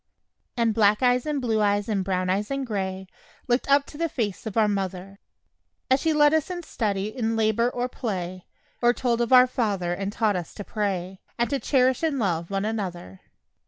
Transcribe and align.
And 0.57 0.73
black 0.73 1.03
eyes 1.03 1.27
and 1.27 1.39
blue 1.39 1.61
eyes 1.61 1.87
and 1.87 2.03
brown 2.03 2.27
eyes 2.27 2.49
and 2.49 2.65
gray 2.65 3.05
Looked 3.47 3.69
up 3.69 3.85
to 3.85 3.99
the 3.99 4.09
face 4.09 4.47
of 4.47 4.57
our 4.57 4.67
mother, 4.67 5.19
As 5.91 5.99
she 5.99 6.11
led 6.11 6.33
us 6.33 6.49
in 6.49 6.63
study 6.63 7.15
in 7.15 7.35
labor 7.35 7.69
or 7.69 7.87
play, 7.87 8.45
Or 8.81 8.93
told 8.95 9.21
of 9.21 9.31
"Our 9.31 9.45
Father," 9.45 9.93
and 9.93 10.11
taught 10.11 10.35
us 10.35 10.55
to 10.55 10.63
pray, 10.63 11.19
And 11.37 11.51
to 11.51 11.59
cherish 11.59 12.01
and 12.01 12.17
love 12.17 12.49
one 12.49 12.65
another. 12.65 13.21